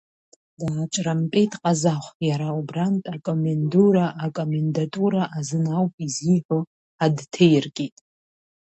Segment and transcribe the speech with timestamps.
[0.59, 6.59] Дааҿрамтәеит Ҟазахә, иара убарнтә акомендура акомендатура азын ауп изиҳәо
[6.99, 7.95] ҳадҭеиркит.